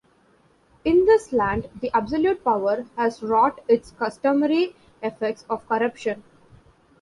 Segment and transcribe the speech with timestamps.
[0.83, 6.23] In this land the absolute power has wrought its customary effects of corruption.